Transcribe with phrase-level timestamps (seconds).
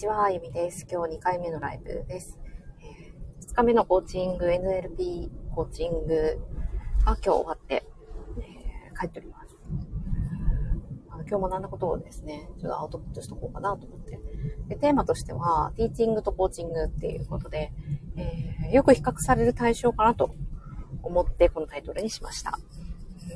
[0.00, 0.86] ちは、ゆみです。
[0.90, 2.38] 今日2回目のライブです。
[3.52, 6.38] 2日目のコーチング、NLP コーチング
[7.04, 7.86] が今日終わって、
[8.38, 9.54] えー、帰っております。
[11.10, 14.18] あの今日学んだことをですね、ちょっとアウトプットしとこうかなと思って。
[14.68, 17.70] でテーマとしては、ティーチングとコーチングっていうことで、
[18.16, 20.34] えー、よく比較される対象かなと
[21.02, 22.58] 思ってこのタイトルにしました。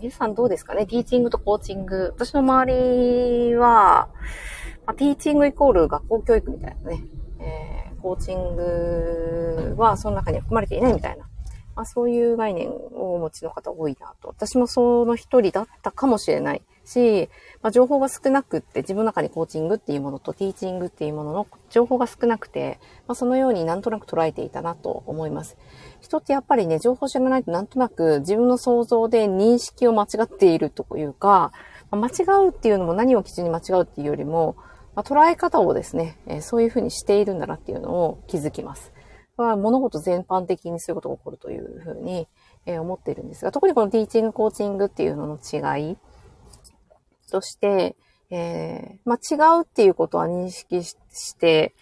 [0.01, 2.15] 皆さんどうですかねティーチングとコーチング。
[2.17, 2.73] 私の周
[3.51, 4.09] りは、
[4.87, 7.05] まあ、ティーチングイコール学校教育みたいなね、
[7.41, 11.25] えー、コーチングはその中に含まれていないみたいな、
[11.75, 14.29] まあ、そういう概念をお持ちの方多いなと。
[14.29, 17.31] 私もその一人だったかもしれないし、
[17.62, 22.79] まあ、情報が少なくって自分の中にコーチングっていうものとティーチングっていうものの情報が少なくて、
[23.09, 25.57] まあ、そのようになんとなく捉えていたなと思います。
[26.01, 31.53] 人ってやっぱりね、情報知らないとなんとなく自分の想像で認識を間違っているというか、
[31.90, 32.12] 間違
[32.47, 34.56] うっていうのも何を基準に間違うっていうよりも、
[34.94, 38.92] まあ、捉え方をですね、え、そういうふうにしているんだなっていうのを気づきます。
[39.36, 42.28] まあ、物事全般的にそういうことが起こるというふうに、
[42.67, 45.97] え、思っているんですが、特にこのティーチング、コーチングっていうのの違い
[47.31, 47.97] として、
[48.31, 50.97] えー、まあ、違うっていうことは認識し
[51.36, 51.75] て、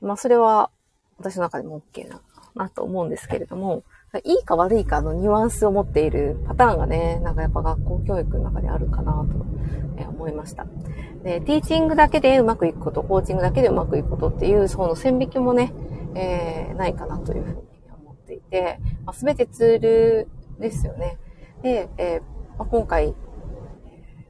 [0.00, 0.70] まあ、それは
[1.18, 2.20] 私の中でも OK な、
[2.54, 3.82] なと思うんですけれども、
[4.18, 9.46] いいか悪いかのニュアンスを持っているパターンがね、なんかやっぱ学校教育の中であるかなと
[10.08, 10.66] 思いました。
[11.22, 15.72] で、ティーチングだけでうまくいくこと、コーチングだけでうまくいくことっていう、その線引きもね、
[16.14, 17.56] えー、ないかなというふうに
[18.02, 21.18] 思っていて、まあ、全てツールですよね。
[21.62, 22.20] で、えー
[22.58, 23.14] まあ、今回、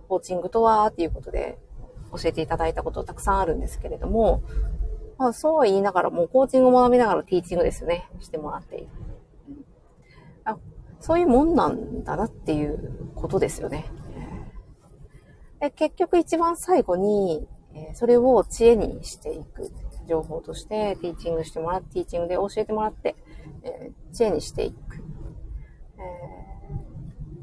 [0.09, 1.59] コーチングとはっていうことで
[2.13, 4.43] 教えていただいたことたくさんあるんですけれども、
[5.17, 8.89] まあ、そうは言いながらも、コーチングを学びながらティーチングですよね、してもらっている。
[10.45, 10.57] あ
[11.01, 13.87] そういうもんなんだなっていうことですよね。
[15.61, 17.47] で結局一番最後に、
[17.95, 19.71] それを知恵にしていく。
[20.11, 23.15] 情報としてティーチングしてもらって、ティーチングで教えてもらって、
[23.63, 24.97] え、知恵にしていく。
[24.97, 25.01] え、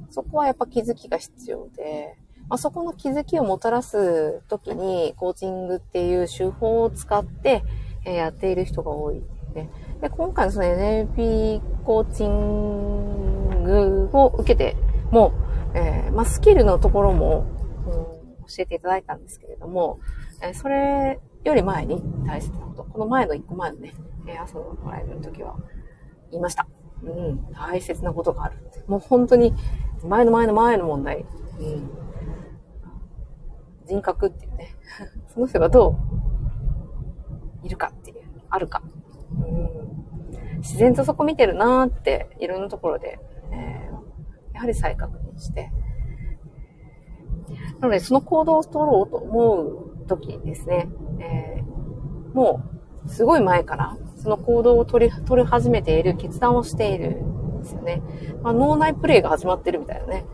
[0.10, 2.18] そこはやっぱ気づきが必要で、
[2.50, 7.64] まあ、そこの気づきをもたらすときに、コーチングっていう手法を使って、
[8.06, 9.24] え、やっている人が多い。
[9.54, 9.70] で
[10.02, 14.76] で今回のその NLP コーチングを受けて
[15.12, 15.34] も、
[15.74, 17.46] えー、まあ、スキルのところも、
[17.88, 17.94] うん、
[18.48, 20.00] 教えていただいたんですけれども、
[20.42, 23.94] えー、それより前に大切なこと、この前の一個前のね、
[24.28, 25.56] え、朝のライブの時は
[26.32, 26.68] 言いました。
[27.04, 28.58] うん、大切なことがある。
[28.88, 29.54] もう本当に
[30.04, 31.26] 前の前の前の問題。
[31.60, 31.90] うん、
[33.88, 34.76] 人格っていうね、
[35.34, 35.96] その人がど
[37.64, 38.18] ういるかっていう、
[38.50, 38.84] あるか。
[40.58, 43.20] 自然とそこ見てるなーって、いろんなところで、
[43.52, 45.72] えー、やはり再確認して、
[47.80, 52.62] なので、その行動を取ろうと思う時にですね、えー、も
[53.06, 58.02] う、すごい前から、その行動を取り、取り始めている、決断をしているんですよね。
[58.42, 60.26] まあ、脳内プレイが始まってるみたいなね。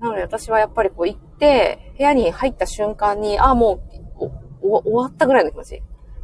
[0.00, 3.80] なので私はやっぱりこう行って、部屋に入った瞬間に、ああ、も
[4.20, 4.30] う、
[4.60, 5.82] 終わったぐらいの気持ち。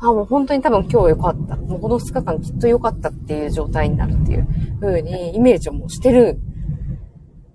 [0.08, 1.56] あ、もう本当に多分今日良かった。
[1.56, 4.46] もうこの2日間きっと良かったっていう状態になるっていう
[4.80, 6.38] 風にイメージをもうしてる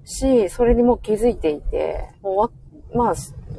[0.04, 2.50] し、それにも気づいていて、も
[2.94, 3.14] うまあ、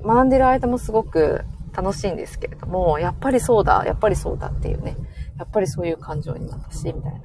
[0.04, 1.42] 学んでる間もすごく
[1.72, 4.96] 楽しいんですけれども、やっぱりそうだ、やっぱりそうだっていうね、
[5.38, 7.20] やっぱりそういう感情になったし、みたいな。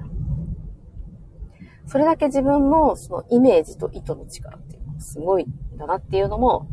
[1.87, 6.67] それだけ自分のそのイメージと意図の力っていうのはすごいんだなっていうのも、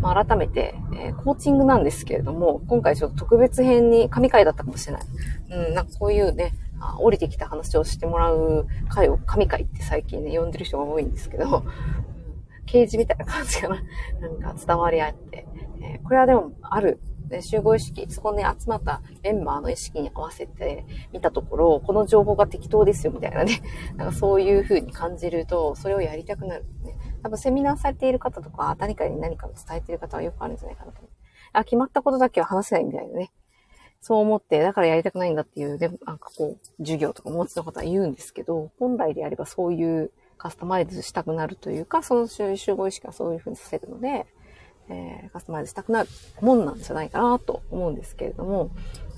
[0.00, 5.02] まあ、改めて、えー、コーチングなんですけれども、今回ちょっと特別編に神回だったかもしれない。
[5.50, 11.64] うん、なんかこういうね、あ降りてきた話をしてもらう回を神回って最近ね、呼んでる人が多いんですけど、
[12.66, 13.76] 刑事みたいな感じかな。
[14.20, 15.46] なんか伝わり合って。
[15.80, 23.62] えー、これはでもある、ね、集合意識、そこに集まったメンバーの意識に合わせて見たところ、この情報が適当ですよみたいなね。
[23.96, 26.64] なんかそういう風に感じると、それをやりたくなる、
[27.26, 31.00] 多分セミナーされている方とか、誰かに何かを伝えている方はよくあるんじゃないかなと。
[31.52, 33.32] あ、決まったことだけは話せないみたいなね。
[34.00, 44.26] そう思って、だからやりたくないんだっていう、で、なんかこう、授業とかお持ちの方は言うんですけど、本来であればそういうカスタマイズしたくなるというか、その集合意識がそういうふうにさせるので、
[44.88, 46.08] えー、カスタマイズしたくなる
[46.40, 48.70] もんなんじゃないかなと思うんですけれども、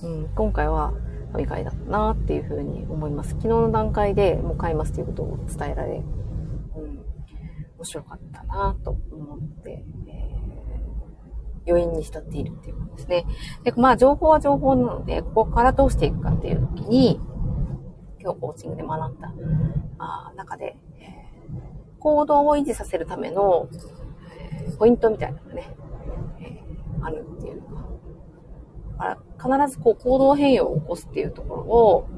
[0.02, 0.94] うん、今回は
[1.32, 3.30] 神回だったなっていうふうに思います。
[3.30, 6.02] 昨日の段階でもう買いますということを伝えられ、
[7.78, 13.24] 面白かったなと思って、えー、余韻に浸っているっていうことですね。
[13.62, 17.20] で、まあ情報は情報なので、ここからどうしていくかっていう時に、
[18.20, 19.32] 今日コーチングで学んだ
[19.98, 21.06] あ中でえ、
[22.00, 23.68] 行動を維持させるための、
[24.78, 25.76] ポイントみたいなのがね、
[26.40, 27.68] えー、あるっていうの
[28.98, 32.08] が、必ずこう行動変容を起こすっていうところを、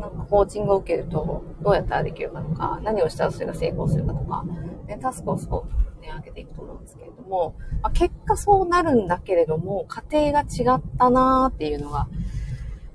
[0.00, 4.44] なんかコーチングを受けると、どうやったらできるかとか、何をしたらそれが成功するかとか、
[4.86, 5.68] ね、タスクをすごく
[6.02, 12.08] ね、上げていくと思うんですけれども、まあ、結果そうなるんだけれども、過程が違ったなーっていうのが、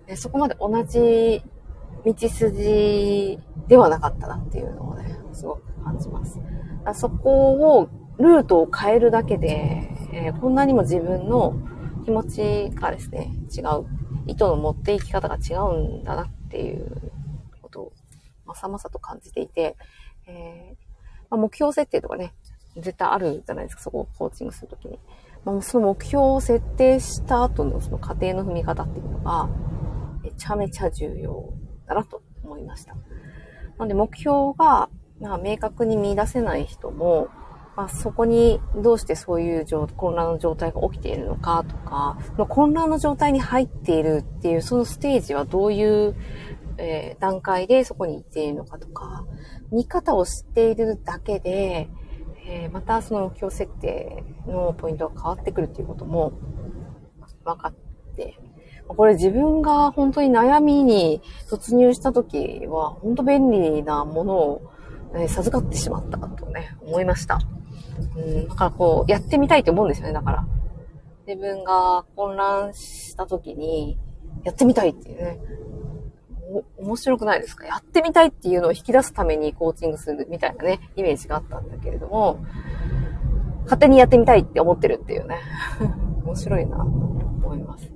[0.07, 1.41] ね、そこまで同じ
[2.05, 6.39] 道筋ではなかったなっていうのをね、すごく感じます。
[6.93, 11.53] そこを、ルートを変えるだけで、えー、こんなにも自分の
[12.03, 13.85] 気持ちがですね、違う。
[14.25, 17.11] 意図の持っていき方が違うんだなっていう
[17.61, 17.93] ことを、
[18.45, 19.77] まさまさと感じていて、
[20.27, 20.86] えー
[21.29, 22.33] まあ、目標設定とかね、
[22.75, 24.99] 絶対あるじゃないですか、そこをコーチングするときに。
[25.45, 29.49] まあ、その目標を設定した後のその過程の踏み方っていうのが、
[30.21, 31.53] めちゃめちゃ重要
[31.87, 32.93] だなと思いました。
[32.93, 32.99] な
[33.79, 34.89] ので目標が、
[35.21, 37.29] まあ、明確に見出せない人も、
[37.75, 39.65] まあ、そこにどうしてそういう
[39.95, 46.15] 混乱の状態が起きているのかとか、の混乱の状態に入っているっていうそのステージはどういう、
[46.79, 49.25] えー、段階でそこに行っているのかとか、
[49.71, 51.89] 見方を知っているだけで、
[52.47, 56.33] えー、またその目標設定のポイントが変わってくるっていうことも
[57.43, 57.73] 分かっ
[58.15, 58.37] て、
[58.87, 64.71] これ自分が本当に悩みに突入した時は、本当便利なものを、
[65.13, 67.39] ね、授かってしまったとね、思いました。
[68.15, 70.47] うん、だからこう、やってみたいと思うんですよね、だから。
[71.27, 73.99] 自分が混乱した時に、
[74.43, 75.39] やってみたいっていうね。
[76.77, 77.65] 面白くないですか？
[77.65, 82.39] やってみたいっていうのを引き出すためにコーチングするみたいなね、イメージがあったんだけれども、
[83.63, 85.39] 勝手にやってみたいって思ってるっていうね。
[86.23, 87.91] 面白いなと思います。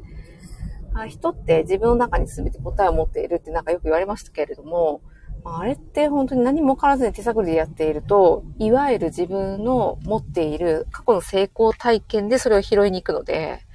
[1.07, 5.01] 人って自分の中に全て答えを持っているってなんかよく言われましたけれども、
[5.43, 13.65] あれって本当に何も分からずに手探りでやっていると、いわゆる自分の持っている過去の成功体験でそれを拾いに行くので、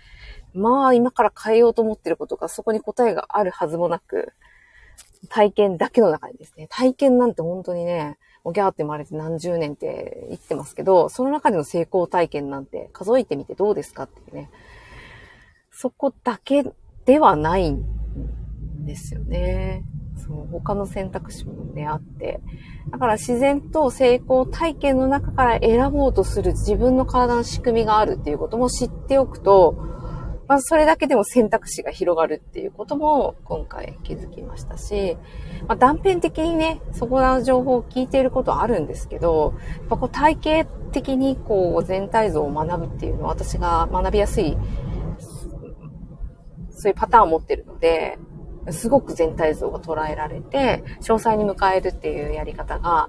[0.52, 4.32] まあ今から変えようと思ってることがそこに答えがあるはずもなく、
[5.28, 14.50] 体験だけの中にですね、体験なんて本当にね、おギャーって生まれて何十年って言ってますけど、その中での成功体験なんて数えてみてどうですかっていうね。
[15.72, 16.64] そこだけ
[17.04, 17.84] ではないん
[18.84, 19.84] ですよね。
[20.26, 22.40] そう、他の選択肢もね、あって。
[22.90, 29.76] だから自然と成功体験の中から選ぼうとする自分の体の仕組みがあるっていうことも知っておくと、
[30.48, 35.16] まずそれだけでも選択肢が広がるっていうことも今回気づきましたし、
[35.66, 44.56] まあ、断片的にね、そこの情報を聞いていることはあるんですけど、やっぱこう体系的にこう全体像を学ぶっていうのは私が学びやすい、
[46.70, 48.18] そういうパターンを持ってるので、
[48.70, 53.08] すごく全体像が捉えられて、詳細に迎えるっていうやり方が、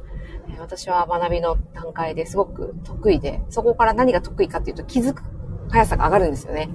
[0.60, 5.24] 私は学びの段階ですごく得意で、そこから何が得意かっていうと気づく
[5.70, 6.70] 速さが上がるんですよね。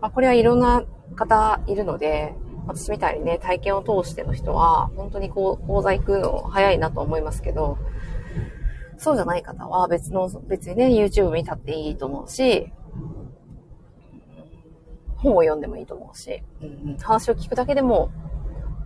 [0.00, 2.34] まあ、これはいろんな方いるので、
[2.66, 7.78] 私みたいにね、体験を通しての人は、本当にこう、講座行くの早いなと思いますけど、
[8.96, 12.72] そうじゃない方は別の、別にね、YouTube 見たっていいと思うし、
[15.16, 18.10] 本を読んでもいいと思うし、うん、話を聞くだけでも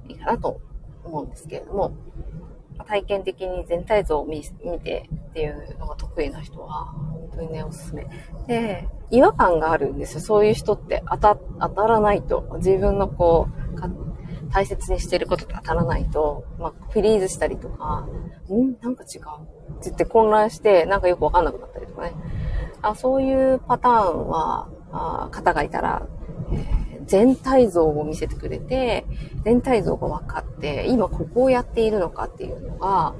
[0.08, 0.60] いいかなと
[1.04, 1.92] 思うんですけれども、
[2.86, 4.42] 体験的に全体像を見
[4.80, 8.06] てっていうのが得意な人は、本当にね、おすすめ。
[8.46, 10.20] で、違和感があるんですよ。
[10.20, 13.64] そういう人って当た、当たらないと、自分のこう、
[14.54, 18.06] 大切にしてることと当たらないと、まあ、フリーズしたりとか、
[18.48, 19.24] んなんか違うっ
[19.80, 22.12] て言って混乱して、なんかよくわかんなくなったりとかね。
[22.80, 26.06] あそういうパターンは、あ方がいたら、
[26.52, 29.04] えー、全体像を見せてくれて、
[29.44, 33.14] 全体像が分かって、今ここをやっているのかっていうのが、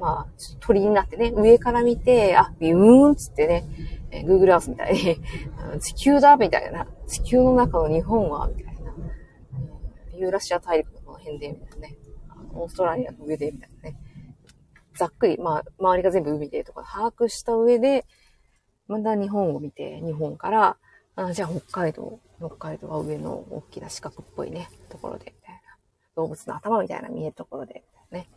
[0.00, 0.26] まあ、
[0.60, 3.64] 鳥になってね、上から見て、あ、ビューンっつってね、
[4.10, 5.20] え、Google Earth みたいに
[5.80, 8.94] 地球だみたいな、地球の中の日本はみたいな、
[10.14, 11.96] ユーラシア大陸の辺でみたいなね、
[12.52, 13.96] オーストラリアの上でみたいなね、
[14.94, 18.04] ざっくり、まあ、周りが全部海でとか把握した上で、
[18.86, 20.76] また日本を見て、日本から、
[21.16, 25.60] あじゃあ北海道、北海道は上の大きな四角っぽいね、ところで、みたいな。
[26.16, 28.28] 動物の頭みたいな見えるところで、ね。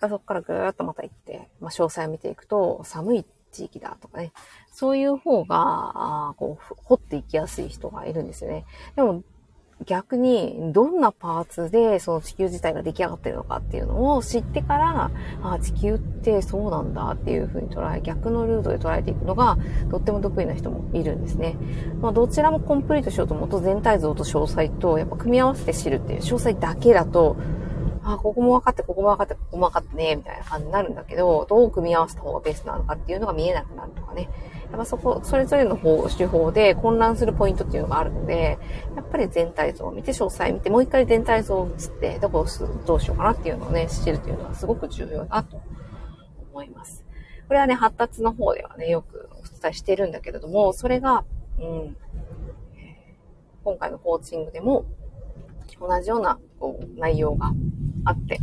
[0.00, 4.32] そこからぐーっとまた行って、まあ、詳細を見ていくと、寒い地域だとかね。
[4.72, 8.66] そういう方が、こう、掘っていきやすい人がいるんですよね。
[8.96, 9.22] でも、
[9.86, 15.10] 逆に、どんなパーツでその地球自体が出来上がってるのかっていうのを知ってから、
[15.42, 19.58] あ地球ってそうなんだっていうふうに捉え、逆のルートで捉えていくのが、
[19.90, 21.56] とっても得意な人もいるんですね。
[22.00, 27.36] まあ、どちらもコンプリートしようと思うと、全体像と詳細と、やっぱ組み合わせて知るっていう、詳細だけだと、
[28.04, 34.28] あ、ここも分かって、ここも分かって、ここも分かってね、みたいな感じになるんだけど、どう組み合わせた方がベストなのかっていうのが見えなくなるとかね。
[34.72, 38.58] やっぱそこ、それぞれの方、手法で混乱するポイントっていうのがあるので、
[38.96, 42.46] やっぱり全体像を見て、詳細見て、もう一回全体像を映って、どこを
[42.86, 45.60] どうしようかなっていうのをね、知るっていうのはすごく重要だと
[46.52, 47.04] 思います。
[47.48, 51.24] これはね、発達の方ではね、よくお伝えしているんだけれども、それが、
[51.58, 51.96] うん、
[53.64, 54.86] 今回のコーチングでも、
[55.78, 57.52] 同じようなこう内容が
[58.04, 58.38] あって、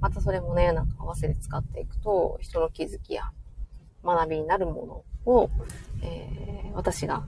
[0.00, 3.24] またそれもね、なんか合わせて使っていくと、人の気づきや
[4.04, 5.50] 学びになるものを、
[6.02, 7.24] えー、私が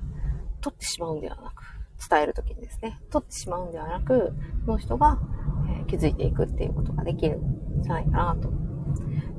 [0.60, 1.62] 取ってしまうんではなく、
[2.08, 4.32] 伝えるときにですね、取ってしまうんではなく、
[4.64, 5.18] その人が、
[5.68, 8.50] えー、気づいていくっていうことができるんじゃないかなと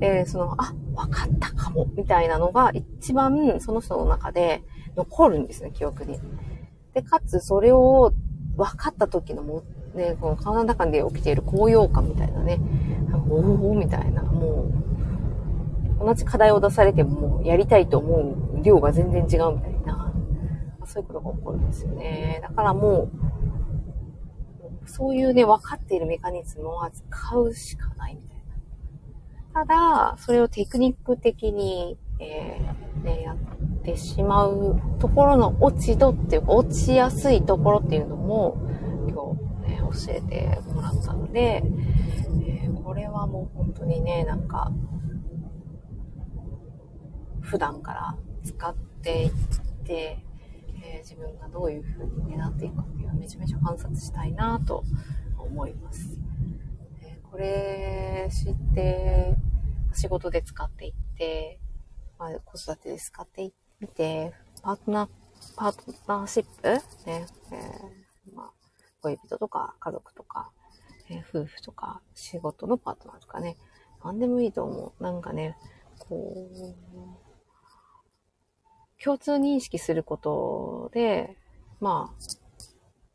[0.02, 4.62] えー、その、あ、わかったかも、みたいなのが一番その人の中で
[4.96, 6.18] 残るんですね、記憶に。
[6.92, 8.12] で、かつそれを
[8.56, 9.62] 分かった時のも、
[9.94, 12.58] ね、この体の中で起きている高揚感みたいなね、
[13.28, 14.91] おおみたいな、もう、
[15.98, 18.16] 同じ課題を出されてもやりたいと思
[18.58, 20.12] う量が全然違うみたいな、
[20.84, 22.40] そういうことが起こるんですよね。
[22.42, 23.32] だからもう、
[24.86, 28.38] そういうね、分かっているメカニズムは使うしかないみたい
[29.54, 29.64] な。
[29.66, 33.36] ただ、それをテクニック的に、えー、ね、やっ
[33.82, 38.56] てしまうところの落ち度っていうか、落ちやすいところっていうのも、
[39.08, 39.34] 今
[39.64, 41.62] 日ね、教えてもらったので、
[42.46, 44.72] えー、これはもう本当にね、なんか、
[47.42, 49.30] 普段から使っていっ
[49.84, 50.18] て、
[50.82, 54.84] えー、自分がどういう風に、なっていくかっていうのをめちゃめちゃ観察したいなと
[55.38, 56.18] 思います。
[57.02, 59.36] えこれ知って、
[59.94, 61.60] 仕事で使っていって、
[62.18, 64.32] まあ、子育てで使ってみて、
[64.62, 65.08] パートナー、
[65.56, 66.68] パートナーシップ
[67.06, 68.50] ね、えー、まあ、
[69.02, 70.50] 恋人とか家族とか、
[71.10, 73.56] えー、夫婦とか仕事のパートナーとかね、
[74.04, 75.02] 何でもいいと思う。
[75.02, 75.56] なんかね、
[75.98, 77.21] こう、
[79.02, 81.36] 共通認識することで、
[81.80, 82.24] まあ、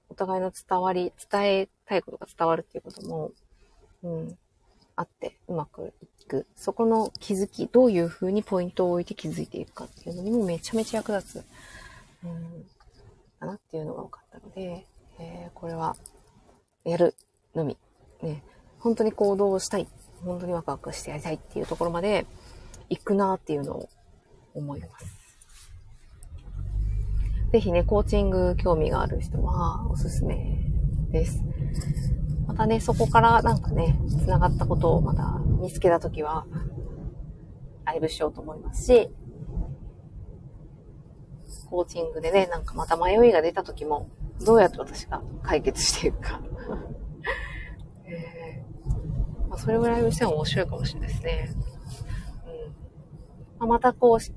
[0.10, 3.32] お互いの伝わり、伝えたいことが伝わるっていうことも
[4.04, 4.38] うん、
[4.96, 6.48] あってうまくいく。
[6.56, 11.46] そこの気づき、どういう風にポイントを置いて気づいていくかっていうのにもめちゃめちゃ役立つ、
[12.24, 12.64] うん、
[13.40, 14.86] だなっていうのが分かったので、
[15.20, 15.96] えー、これは
[16.84, 17.16] やる
[17.56, 17.78] のみ。
[18.22, 18.44] ね、
[18.80, 19.88] 本当に行動したい。
[20.24, 22.26] 本当にワクワクしてやりたいっていうところまで
[22.90, 23.90] 行くなっていうのを
[24.56, 25.17] 思います。
[27.52, 30.60] ぜひね、コーチング興味がある人はおすすめ
[31.12, 31.44] です。
[32.46, 36.46] またね、そこからなんかね、繋がったことをまた見つけたときは、
[37.86, 39.10] ライブしようと思いますし、
[41.70, 44.10] コーチングでね、なんかまた迷いが出たときも、
[44.46, 46.42] どうやって私が解決していくか。
[48.06, 51.50] えーまあ、それぐらいにしても面白いかもしれないですね。
[52.46, 54.34] うんまあ、またこう、結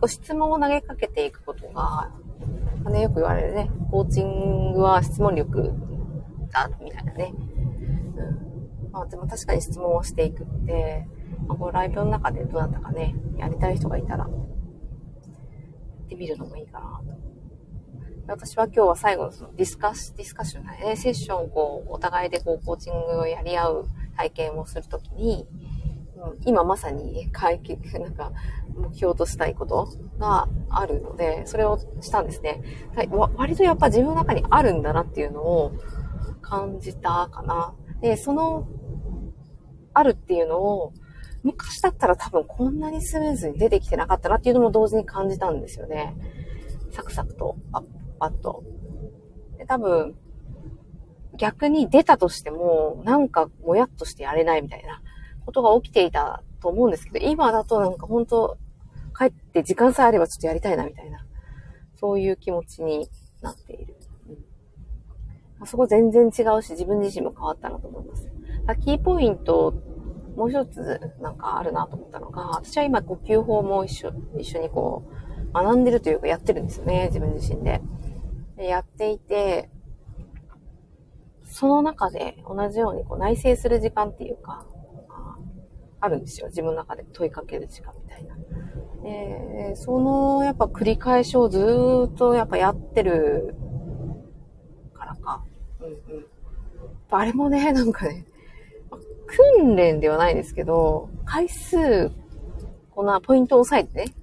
[0.00, 2.10] 構質問を投げかけていくことが、
[2.90, 5.74] ね、よく言われるね、コーチングは質問力
[6.50, 7.34] だ、みたいなね。
[8.84, 8.90] うん。
[8.90, 11.06] まあでも確かに質問をしていくって、
[11.46, 17.18] まあ、このライブの中でどうなたかね、やりたい人がいたら、やってみるのもいいかなと。
[18.28, 25.46] 私は今日は最後のそのディスカッシュ、ディスカッションね、セッションをこう、お互いでこう、コーチングをやり合う体験をするときに、
[26.44, 28.32] 今まさに解決、なんか、
[28.78, 32.62] 目標としたいことがあるので、それをしたんですね。
[33.36, 35.72] 割とやっぱ自分の中にあるんだなっていうのを、
[36.48, 37.74] 感じたかな。
[38.00, 38.66] で、その、
[39.92, 40.94] あるっていうのを、
[41.42, 46.16] 昔だったら多分こんなにスムーズに出てきてなかったなっていうのも同時に感じたんですよね。
[46.90, 47.84] サクサクと、パッ
[48.18, 48.64] パッと。
[49.58, 50.16] で、多分、
[51.36, 55.02] 逆に出たとしても、なんかもやっとしてやれないみたいな
[55.44, 58.56] ことが起きていたと思うんですけど、今だとなんか本当
[59.18, 61.24] 帰って時間さえあればちょっとやりたいなみたいな、
[61.96, 63.08] そういう気持ちに
[63.42, 63.96] なっている。
[65.60, 68.28] あそこ全然違うし、自分自身も変わったなと思います。
[68.84, 69.74] キーポイント、
[70.36, 75.02] もう一つなんかあるなと思ったのが、私は今呼吸法も一緒、一緒にこ
[75.50, 77.80] う、学んでるというかやってるんですよね、自分自身で。
[78.56, 79.68] でやっていて、
[81.44, 84.64] その中で同じようにこう内省する時間っていうか、
[86.00, 86.48] あるんですよ。
[86.48, 88.36] 自分の中で問いかける時間みたいな。
[89.02, 93.54] で、そのやっぱ繰り返しをずっとやっぱやってる
[95.80, 96.26] うんうん。
[97.10, 98.24] あれもね、なんかね、
[99.26, 102.10] 訓練ではないですけど、回数、
[102.90, 104.14] こんなポイントを押さえてね、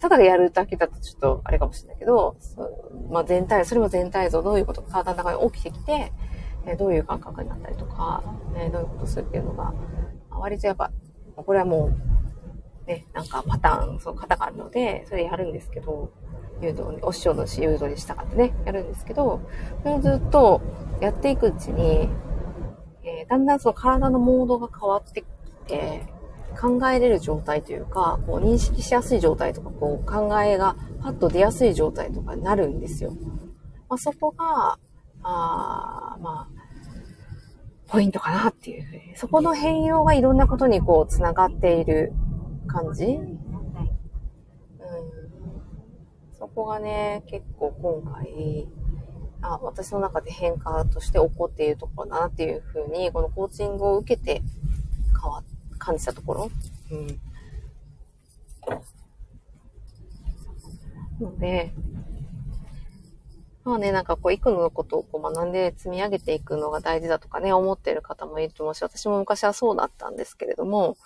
[0.00, 2.36] ただでやるだけだとちょっとあれかもしれないけど、
[3.10, 6.12] まあ、全体、それも全体像、どういうことが体の中に起きてきて、
[6.78, 8.22] どういう感覚になったりとか、
[8.72, 9.72] どういうことするっていうのが、
[10.44, 10.90] 割とやっぱ、
[11.36, 11.90] これはも
[12.86, 16.12] う、ね、なんかパターン、その型があるので、それやるんですけど、
[16.60, 19.40] 誘導に、お師匠の誘導に従ってね、やるんですけど、
[19.82, 20.60] それをずっと
[21.00, 22.10] やっていくうちに、
[23.04, 25.26] えー、だんだんその体のモードが変わってき
[25.66, 26.04] て、
[26.60, 33.16] 考えれる状態というか、こう認識しやすい状態とか、こう考えがパッと出やすい状態とかになるんですよ。
[33.88, 34.78] まあ、そこが、
[35.22, 36.63] あまあ、
[37.86, 39.16] ポイントかなっていうふうに。
[39.16, 42.12] そこの変容がいろんなことにこう、つながっている
[42.66, 43.04] 感じ？
[43.04, 43.38] うん。
[46.38, 48.68] そこがね、結構今回、
[49.42, 54.42] あ私の中で変化として起こっているところだなっていうふうに、このコーチングを受けて
[55.20, 55.44] 変わ、
[55.78, 56.50] 感じたところ？
[56.90, 57.20] うん。
[61.20, 61.72] ので、
[63.64, 70.96] まあね、なんかこう、幾のことをこう学んで積み上げていくのが大事だとかね、思ってる方もいると思うし、私も昔はそうだったんですけれども、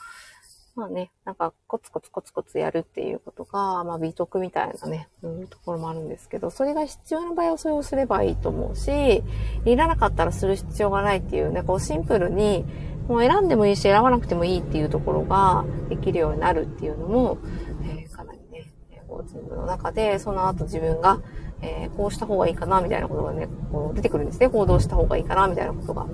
[0.79, 9.25] まあね、なんかコツコツコツコツやるっていうことが、まあ美徳みたいなね、うん、ところもあるんですけど、それが必要な場合はそれをすればいいと思うし、
[9.65, 12.65] いらなかったらする必要がないっていうね、こうシンプルに、
[13.09, 17.39] もう選んでもいいし選ばなくてもいいっていうところができるようになるっていうのも、
[17.83, 18.71] えー、かなりね、
[19.09, 21.21] コーチングの中で、その後自分が
[21.61, 24.49] えー、こうした方がいいかな、みたいなことがね、こう出てくるんですね。
[24.49, 26.07] 行動した方がいいかな、みたいなことが。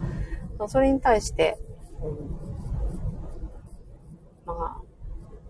[0.68, 1.58] それに対して、
[2.02, 2.14] うん、
[4.46, 4.82] まあ、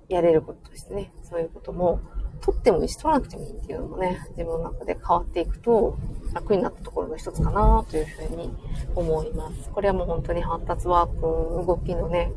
[0.09, 2.01] やれることとしてね、そういうことも、
[2.41, 5.97] 取ってもいいし、取らなくてもいいっていうのもね、自分の中で変わっていくと、
[6.35, 8.55] 楽になったところの一つかな、というふうに
[8.95, 9.71] 思います。
[9.71, 12.33] これはもう本当に発達ワーク、動きのね、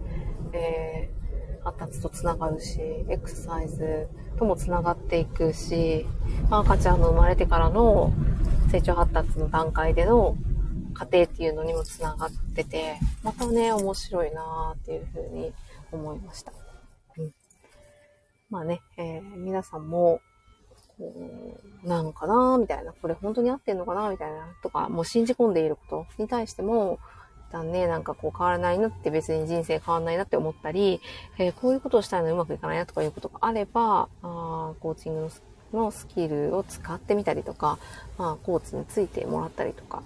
[0.53, 1.16] えー、
[1.67, 4.07] 発達とつながるし、エクササイズ、
[4.39, 6.05] ともつながっていくし、
[6.49, 8.13] 赤ちゃんの生まれてからの
[8.71, 10.37] 成長発達の段階での
[10.93, 15.51] 過程っていうのにもつながってて、またね、面白いなーっていうふうに
[15.91, 16.53] 思いました。
[17.17, 17.33] うん。
[18.49, 20.21] まあね、えー、皆さんも、
[20.97, 21.13] こ
[21.83, 26.99] う、なんかなみたいな、これ本当に合ってんのかなみたいな、とか、もう信じ込んでいることに対しても、
[27.51, 31.01] 旦ね、なんかこう変わらないなって別に人生変わらないなって思ったり、
[31.37, 35.29] えー、こういうことをしたいのうまくいかないなとかいうことがあれば、あコーチング
[35.73, 37.79] のスキルを使ってみたりとか、
[38.17, 40.03] まあ、コーチについてもらったりとか、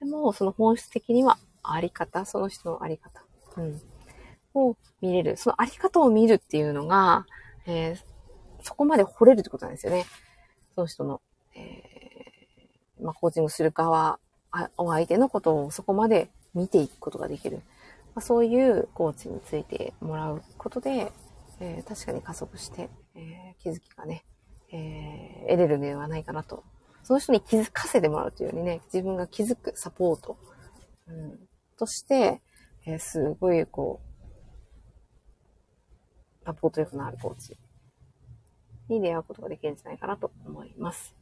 [0.00, 3.22] でも、その本質的にはあり方、その人のあり方、
[3.56, 3.80] うん、
[4.54, 5.36] を見れる。
[5.36, 7.26] そのあり方を見るっていうのが、
[7.66, 7.96] えー、
[8.62, 10.04] そこまで惚れるってことなんですよね。
[10.74, 11.20] その人の、
[11.54, 14.18] えー、まあ、コーチングする側、
[14.76, 17.58] お相手のことをそこまで見ていくことができる。
[18.14, 21.12] まあ、そういうコーチについてもらうことで、
[21.60, 24.24] えー、確かに加速して、えー、気づきがね、
[24.72, 26.64] えー、得れるのではないかなと。
[27.02, 30.36] その人に気づかせてもらうというよりね、自分が気づくサポート、
[31.06, 31.38] うん、
[31.78, 32.40] として、
[32.84, 34.06] えすごいこう、
[36.44, 37.58] サポート力のあるコーチ
[38.88, 41.14] に出会うことができるんじゃないかなと思います。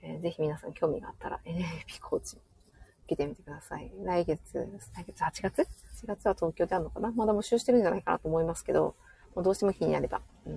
[0.00, 2.38] えー、ぜひ皆さん興味があったら NLP コーチ
[3.04, 3.92] 受けてみてください。
[4.02, 4.40] 来月、
[4.94, 5.62] 来月8月
[6.02, 7.12] ?8 月は東京であるのかな？
[7.12, 8.94] まだ募集してるんじゃないかなと思いますけど、
[9.34, 10.50] もうどうしても気になれば、う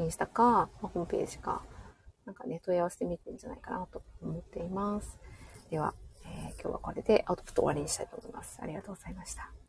[0.00, 1.62] ん、インスタか、ま、ホームページか、
[2.26, 5.18] なんかね、問い合わせてみてるんじゃないかなと思っています。
[5.70, 8.58] では、えー、今日はこれでアウトプット終わりにしたいと思います。
[8.62, 9.63] ありがとうございました。